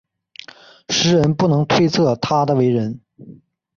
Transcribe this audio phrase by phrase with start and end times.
[0.89, 3.01] 时人不能推测他的为人。